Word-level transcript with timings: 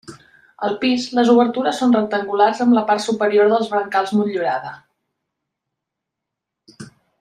Al 0.67 0.71
pis, 0.83 1.03
les 1.17 1.29
obertures 1.33 1.81
són 1.83 1.93
rectangulars 1.97 2.63
amb 2.67 2.77
la 2.79 2.85
part 2.89 3.05
superior 3.05 3.53
dels 3.55 3.71
brancals 3.75 4.17
motllurada. 4.21 4.75